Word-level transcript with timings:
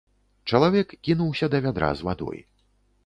Чалавек 0.53 0.95
кінуўся 1.07 1.51
да 1.55 1.61
вядра 1.67 1.93
з 2.01 2.09
вадой. 2.09 2.39